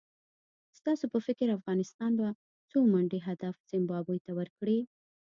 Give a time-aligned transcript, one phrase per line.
[0.79, 2.27] ستاسو په فکر افغانستان به
[2.69, 4.79] څو منډي هدف زیمبابوې ته ورکړي؟